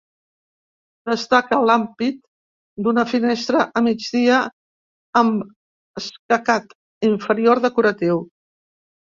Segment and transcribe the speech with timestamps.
[1.09, 2.17] Destaca l'ampit
[2.87, 4.39] d'una finestra a migdia,
[5.23, 6.75] amb escacat
[7.11, 8.19] inferior decoratiu.